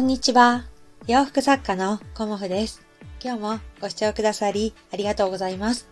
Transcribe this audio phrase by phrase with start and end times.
[0.00, 0.64] こんにちは。
[1.06, 2.80] 洋服作家のコモフです。
[3.22, 5.90] 今日もご視聴くださりありがとうございます。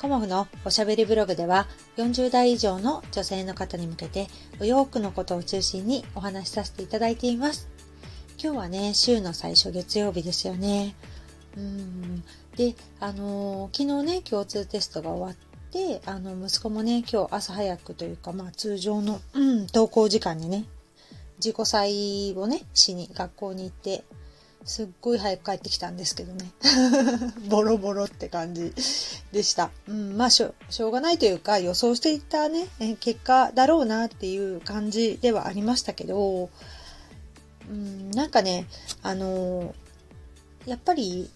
[0.00, 1.68] コモフのおしゃべりブログでは
[1.98, 4.28] 40代以上の女性の方に向けて
[4.58, 7.68] お洋服のことを中心にお話しさせていただいています。
[8.42, 10.94] 今日はね、週の最初月曜日ですよね。
[11.58, 12.24] うん。
[12.56, 20.64] で、あのー昨日ね、共通テストが終わって、あの、息子もね、今日朝早くというか、まあ通常の、うん、登校時間にね、
[21.42, 24.04] 自己採をね、しに学校に行って、
[24.64, 26.52] すっごい早く帰ってきたんですけどね。
[27.50, 28.72] ボロボロって感じ
[29.32, 29.70] でした。
[29.88, 32.68] うん、まあしょ、しょうがないというか、予想していたね、
[33.00, 36.48] 結果だろうなっていう感じではありましたけど、
[37.68, 38.66] うん、なんかね、
[39.02, 39.74] あの
[40.66, 41.28] やっぱり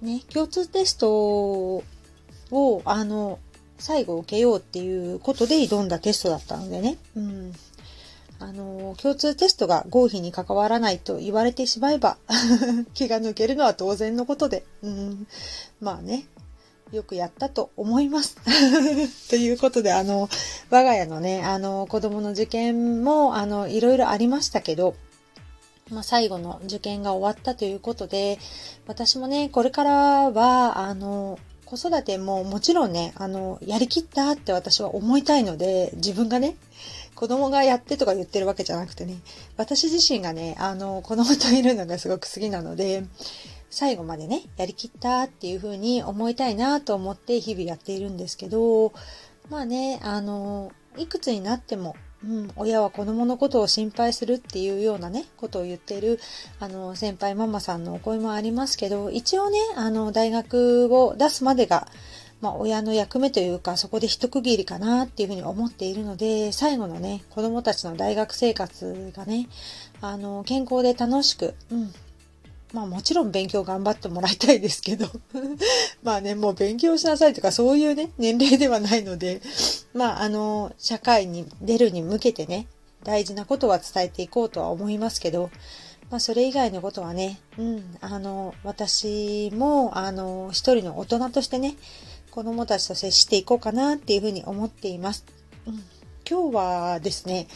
[0.00, 1.82] ね、共通テスト
[2.50, 3.38] を、あの、
[3.78, 7.52] 最後受けようっていうことで挑んだテストだったのでね、うん。
[8.40, 12.16] あの、共通テストが合否に関わらないと言われてしまえば、
[12.94, 15.26] 気が抜けるのは当然のことで、うん。
[15.80, 16.24] まあね、
[16.90, 18.36] よくやったと思います。
[19.28, 20.30] ということで、あの、
[20.70, 24.94] 我が家のね、あの、子供の受験も、あの、いろいろありましたけど、
[25.90, 28.38] まあ、最後の受験が終わったということで、
[28.86, 36.56] 私もね、これからは、あの、子育てももちろんね、あの、やりきったって私は思いたいので、自分がね、
[37.20, 39.18] 子供がやってとか言ってるわけじゃなくてね、
[39.58, 43.04] 私自身がね、あの、子供といるのがすごく好きなので、
[43.68, 48.94] 最後までね、やりきったっていう風に思いたいなと思って日々やっているんですけど、
[49.50, 56.20] まあね、あの、いくつになっても、うん、親は子供のことを心配するっていうようなね、ことを言っている、
[56.58, 61.86] あの、先輩ママさんのお声もありますけど、一応ね、あの、大学を出すまでが、
[62.40, 69.48] まあ、親の役目というか、そこで一区切りかなっていうふうに思っているので、最後のね、子供たちの大学生活がね、
[70.00, 71.92] あの、健康で楽しく、うん。
[72.72, 75.06] まあもちろん勉強頑張ってもらいたいですけど、
[76.02, 79.42] まあね、もう勉強しなさいとかそういうね、年齢ではないので、
[79.92, 82.68] まああの、社会に出るに向けてね、
[83.02, 85.50] 大事なことは伝えていこうとは思いますけど、
[86.10, 91.74] まあそれ以外のことはね、うん、あの、私も、あの、一人の大人としてね、
[92.30, 95.24] 子供たちと接していこうかなっていうふうに思っています。
[95.66, 95.82] うん、
[96.28, 97.48] 今日はですね、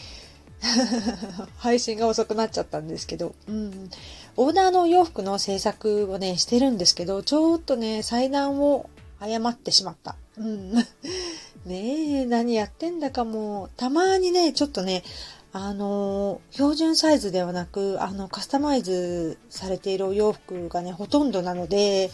[1.57, 3.89] 配信が遅くなっちゃったんですけど、うん、
[4.37, 10.15] オーダーのお洋服の制作をね、してるんですけど、ちょっとね、祭壇を誤ってしまった。
[10.37, 10.73] うん。
[11.65, 15.03] ねえ、何やってんだかもう、たまにね、ちょっとね、
[15.51, 22.11] あの、標準サイズではなく、あの、カスタマイズされているお洋服がね、ほとんどなので、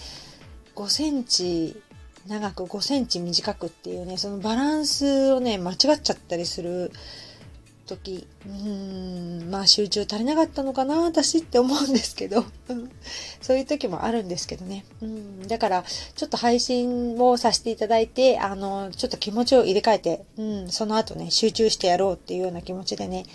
[0.76, 1.82] 5センチ
[2.28, 6.92] 長く5センチ短くっていうね、そのバランスをね、間違っちゃったりする
[7.96, 12.46] 時、うーん、まあ集中足りなかったのかな、私って思うんですけど、
[13.42, 14.86] そういう時もあるんですけどね。
[15.02, 15.84] うん、だから、
[16.16, 23.26] ちょっと配信をさせていただいて、あの、ちょっと気持ちを入れ替えて、うん、その後ね、集中してやろうっていうような気持ちでね、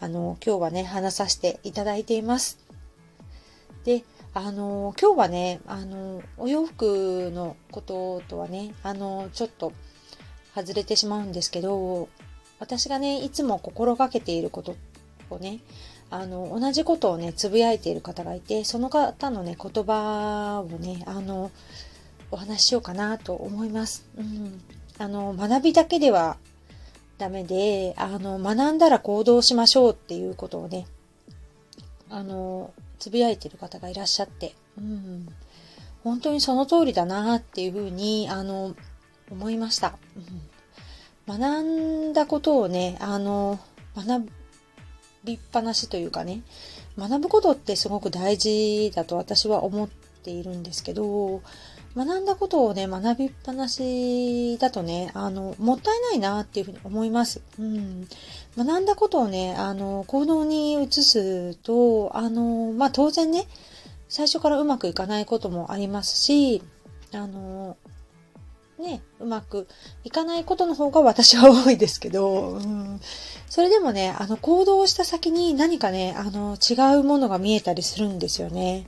[0.00, 2.58] あの、今日はね、話させていただいています。
[3.84, 4.04] で、
[4.34, 9.72] あの、今日はね、あの、お洋服のこととはね、あの、ちょっと
[10.54, 12.08] 外れてしまうんですけど、
[12.58, 14.74] 私がね、いつも心がけていること
[15.28, 15.60] をね、
[16.08, 21.50] あの、同じことをね、つぶやいている方がいて、その方のね、言葉をね、あの、
[22.30, 24.06] お話ししようかなと思います。
[24.16, 24.62] うん。
[24.98, 26.38] あの、学びだけでは
[27.18, 30.86] ダメで、あの、学んだら行動しましょうっていうことをね、
[32.08, 32.72] あの、
[33.02, 35.26] つぶやいてる方がいらっしゃって、うん。
[36.04, 38.76] 本当にその通りだなっていうふうに、あの、
[39.28, 39.98] 思いました。
[41.26, 43.58] うん、学んだことをね、あの、
[43.96, 44.28] 学
[45.24, 46.42] びっぱなしというかね、
[46.96, 51.42] 学ぶことってすごく大事だと私は思っているんですけど、
[51.94, 57.42] 学んだことをね、学びっぱなしだとね、あの、もったいないなっていうふうに思います。
[57.58, 58.08] うん。
[58.56, 63.46] 学んだことをね、あの、行動に移すと、あの、まあ、当然ね、
[64.08, 66.62] 最初からうまくいかないこともありますし、
[67.12, 67.76] あの、
[68.78, 69.68] ね、うまく
[70.02, 73.00] いかないことの方が私は多いですけど、うん、
[73.48, 78.86] それでもね、あの、行動した先に何かね、あの、違うものが見えたりするんですよね。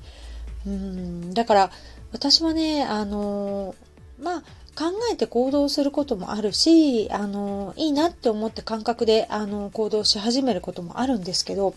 [0.67, 1.71] うん、だから、
[2.15, 3.75] 私はね、あの、
[4.23, 4.41] まあ、
[4.79, 11.75] 考えて行動することもあるし、あの、いいなって思って感覚で、あの、行動し始めることもあるんですけど、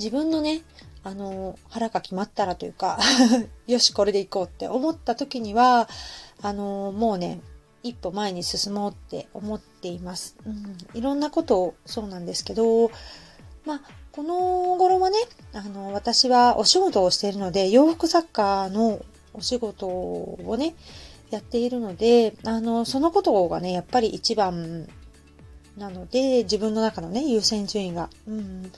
[0.00, 0.62] 自分のね、
[1.04, 2.98] あの、腹が決まったらというか、
[3.68, 5.88] よし、これで行こうって思った時には、
[6.42, 7.40] あの、もうね、
[7.84, 10.34] 一歩前に進もうって思っています。
[10.44, 12.90] うん、いろんなことをそうなんですけど、
[13.64, 13.80] まあ、
[14.18, 15.16] この頃はね、
[15.52, 19.00] あの、私はお仕事をしているので、洋服作家の
[19.32, 20.74] お仕事をね、
[21.30, 24.88] やっているので、あの、そのことがね、やっぱり一番
[25.76, 28.10] なので、自分の中のね、優先順位が。
[28.26, 28.72] うん。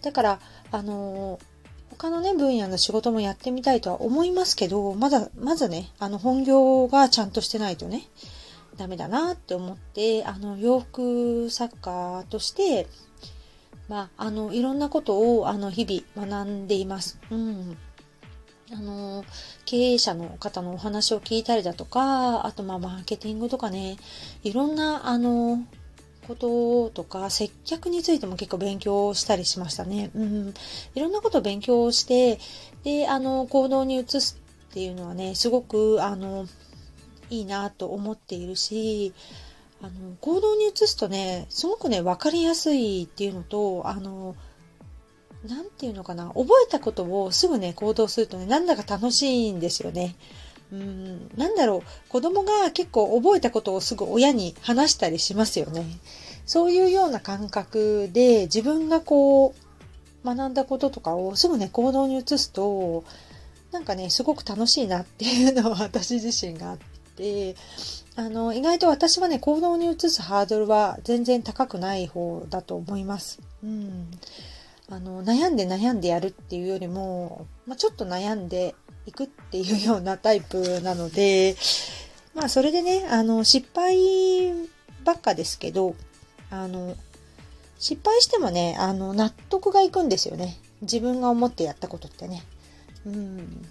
[0.00, 1.40] だから、あの、
[1.90, 8.04] 他のね、分野の仕事もやってみたいとは思いますけど、まだ、まずね、あの、本業がちゃんとしてないとね、
[8.76, 12.86] ダメだなって思って、あの、洋服作家として、
[13.88, 17.18] まあ、あの、いろんなことを、あの、日々学んでいます。
[17.30, 17.76] うん。
[18.72, 19.24] あの、
[19.66, 23.96] 経営者の方のお話を聞いたりだとか、あと、まあ、マーケティングとかね、
[24.42, 25.64] いろんな、あの、
[26.26, 30.10] こととか、接客についても結構勉強したりしましたね。
[30.14, 30.54] うん。
[30.94, 32.38] いろんなことを勉強して、
[32.82, 34.40] で、あの、行動に移す
[34.70, 36.46] っていうのはね、すごく、あの、
[37.30, 39.12] いいなと思っているし、
[39.84, 44.34] あの、行動に移すとね、すごくね、わかりやすいっていうのと、あの、
[45.46, 50.16] なんていうのかな、覚えたことをすぐね、行動するとね、なんだか楽しいんですよね。
[50.72, 55.84] うん、なんだろう、子供が結構覚えたことをすぐ親に話したりしますよね。
[56.46, 63.04] そういうような感覚で自分がこう、学んだこととかをすぐね、行動に移すと、
[63.70, 66.78] なんかね、すごく楽しいなっていうのは私自身があっ
[67.16, 67.56] て、
[68.16, 73.40] あの、意外と私はね、行動に移すハードルは全然高くない方だと思います。
[73.62, 74.10] うん。
[74.88, 78.74] あの、悩んで悩んでやるっていうよりも、まあ、ちょっと悩んで
[79.06, 81.56] いくっていうようなタイプなので、
[82.34, 84.52] まあ、それでね、あの、失敗
[85.04, 85.94] ばっかですけど、
[86.50, 86.94] あの、
[87.78, 90.58] 失敗してもね、あの、納得がいくんですよね。
[90.82, 92.42] 自分が思ってやったことってね。
[93.06, 93.66] うん。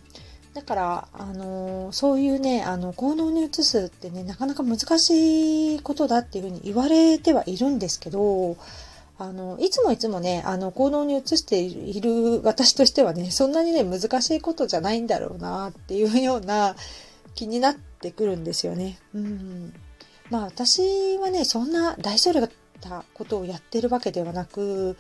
[0.54, 8.58] だから、あのそういうね、あの、行動に移すってね、なかなか難しいことだっていうふうに言われてはいるんですけど、
[9.18, 16.76] あの、いつもいつもね、あの、行動に移している私としてはね、そんなにね、難しいことじゃないんだろうなっていうような
[17.34, 19.00] 気になってくるんですよね。
[19.16, 19.74] うん。
[20.30, 22.48] まあ私はね、そんな大それ
[22.82, 24.98] たことをやってるわけではなく、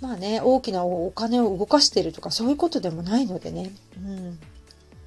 [0.00, 3.70] まあね、大きなお金を動かしてるとかそういうことでもないのでね。
[3.96, 4.38] うん。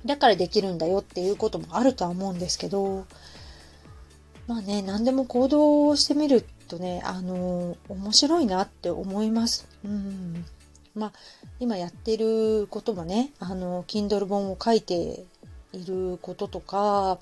[0.05, 3.05] だからできるんだよっていうこともあるとは思うんですけど、
[4.47, 9.67] まあね、何でも行動してみるとね、あの、面白いなって思います。
[9.85, 10.45] うん。
[10.95, 11.11] まあ、
[11.59, 15.25] 今やってることもね、あの、Kindle 本を書いて
[15.71, 17.19] いることとか、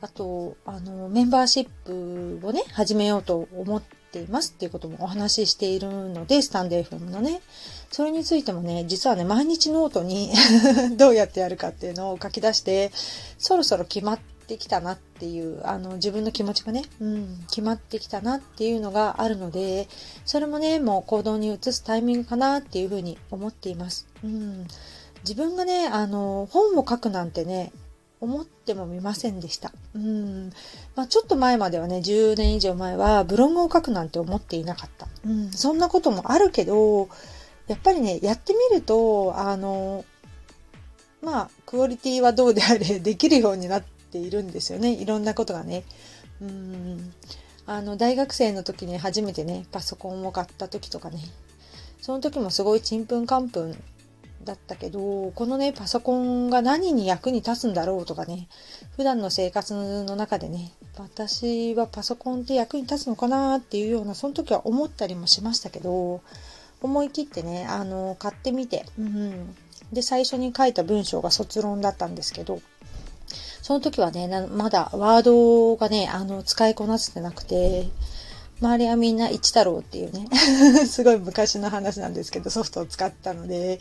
[0.00, 3.82] あと、あの、メンバーシップをね、始めようと思っ
[4.16, 7.42] ていますっていうこともお話ししているので、スタンド FM のね。
[7.92, 10.32] それについてもね、実はね、毎日ノートに
[10.96, 12.90] どうやってやるかっていうのを書き出して、
[13.38, 14.18] そろそろ決まっ
[14.48, 19.88] てきたなっていう、あの、自分の気持ちがね、うん、決まってきたなっていうのがあるので、
[20.24, 24.06] それもね、もう行動に移すタイミングかなっていうふうに思っています。
[24.24, 24.66] うん。
[25.22, 27.72] 自分がね、あの、本を書くなんてね、
[28.20, 29.72] 思ってもみませんでした。
[29.94, 30.50] うん。
[30.94, 35.08] まあ、ちょっと前まではね、10年以上前はブログを書くなんて思っていなかった。
[35.24, 35.50] うん。
[35.50, 37.08] そんなこともあるけど、
[37.68, 40.04] やっぱりね、やってみると、あの、
[41.22, 44.92] まあ、クオリティはどうであれ、 できるようになっているんですよね。
[44.92, 45.84] いろんなことがね。
[46.40, 47.12] うん。
[47.66, 51.18] あの、大学生の時に初めてね、パソコンを買った時とかね、
[52.00, 53.82] その時もすごいちんぷんかんぷん
[54.46, 58.48] だったけど、このね、パソコンが何に役に立つんだろうとかね、
[58.96, 66.22] 普段の生活の中でね、私はパソコンって役に立つのかなっていうような、その時は思ったりもしましたけど、
[66.80, 69.54] 思い切ってね、あの、買ってみて、うん。
[69.92, 72.60] で、最初に書いた文章が卒論だったんですけど、
[73.62, 77.88] その時はね、まだワードがね、あの、使いこなせてなくて、
[78.60, 80.28] 周りはみんな一太郎っていうね。
[80.88, 83.80] すごい昔の話なんですけど、ソフトを使ったので、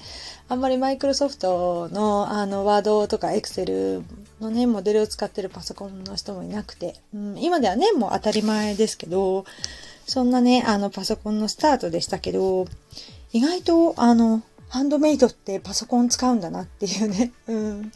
[0.50, 4.04] あんまりマイクロソフトのあのワードとかエクセル
[4.42, 9.46] のね、モデルを使ってるパソコンの人もいなくて、うん、今ではね、もう当たり前ですけど、
[10.08, 12.68] そんなね、あの、パソコンのスタートでしたけど、
[13.32, 17.92] 意外と、あの、ハンドメイドってパソコン使うんだなっていうね、うん。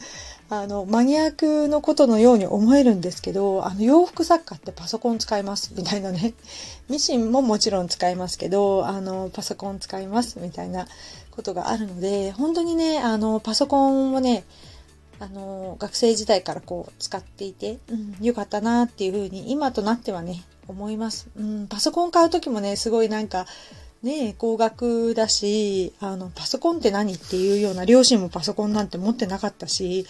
[0.52, 6.34] あの、マニアックのことのように思えるんですけど、あの、洋服作家ってパソコン使います、みたいなね。
[6.90, 10.88] ミシンももちろん使いますけど、あの、パソコン使います、みたいな
[11.30, 14.42] ことがあるので、本当にね、あの、パソコンをね、
[15.20, 21.28] あの、学生時代からこう、使っていて、うん、よかったなっていうふうに、今となってはね、思います。
[21.36, 23.46] うん、パソコン買う時もね、すごいなんか、
[24.02, 30.06] ね高額だし、あの、パソコンって何っていうような、両親もパソコンなんて持ってなかったし、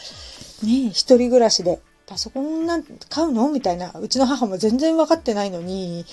[0.62, 3.50] ね一人暮らしでパソコンなんて買うの？
[3.50, 6.04] みたいな、うちの母も全然わかってないのに、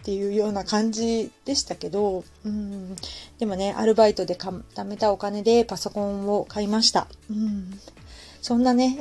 [0.00, 2.94] っていうような感じでしたけど、うん、
[3.40, 7.08] でもね、アルバイトで貯めたお金でパソコンを買いました。
[7.28, 7.80] うん。
[8.46, 8.96] そんなね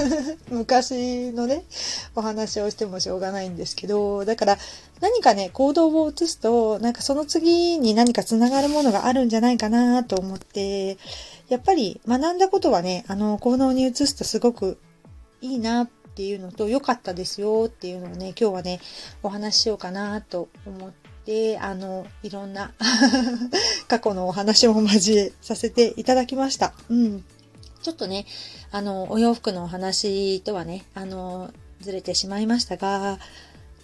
[0.48, 1.64] 昔のね、
[2.14, 4.58] お話をしてもしょうがないんですけど、だから
[5.02, 10.96] 何かね、行動を移すと、なんかその次に何か繋がるものがあるんじゃないかなと思って、
[11.50, 14.78] やっぱり学んだことはね、あの、行動に移すとすごく
[15.42, 18.80] いいなっていうのと、良かったですよっていうのをね、今日はね、
[19.22, 20.90] お話ししようかなと思っ
[21.26, 22.72] て、あの、いろんな
[23.88, 26.72] 過去のお話も交えさせていただきました。
[26.88, 27.24] うん。
[27.86, 28.26] ちょっとね、
[28.72, 33.20] あの、お洋服のお話とはね、あの、ずれてしまいましたが、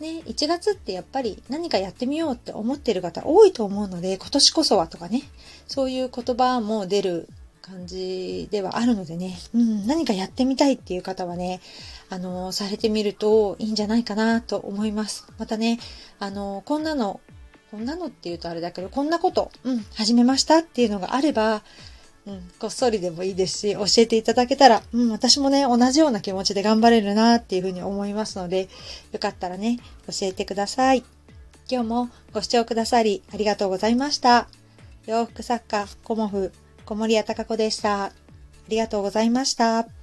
[0.00, 5.22] ね、1月ってやっぱり何かやってみようって思ってる方多いと思うので、今年こそはとかね、
[5.68, 7.28] そういう言葉も出る
[7.60, 11.60] 感じではあるのでね、うん、何かやってみたいっていう方はね、
[12.10, 15.28] あの、されてみるといいんじゃないかなと思います。
[15.38, 15.78] またね、
[16.18, 17.20] あの、こんなの、
[17.70, 21.62] こんなのって言うとあれだけど、こんなこと、うん、始めましたっていうのがあれば、
[22.24, 28.68] うん、こっそりでもいいですし、教えていただけたら、うん、私もね、同じような気持ちで頑張れるなっていうふうに思いますので、
[29.10, 31.04] よかったらね、教えてください。
[31.68, 34.48] 今日もご視聴くださりありがとうございました。
[35.06, 36.52] 洋服作家、コモフ、
[36.84, 38.04] 小森屋隆子でした。
[38.04, 38.12] あ
[38.68, 40.01] りがとうございました。